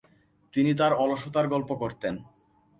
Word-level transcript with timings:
তিনি 0.53 0.71
তার 0.73 0.93
অলসতার 0.93 1.45
গল্প 1.47 1.69
করতেন। 1.73 2.13